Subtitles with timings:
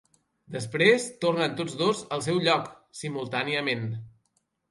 [0.53, 2.67] Després tornen tots dos al seu lloc,
[3.03, 3.85] simultàniament.